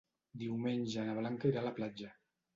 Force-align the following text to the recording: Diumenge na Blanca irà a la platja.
Diumenge 0.43 1.03
na 1.11 1.15
Blanca 1.19 1.53
irà 1.53 1.63
a 1.63 1.65
la 1.69 1.75
platja. 1.83 2.11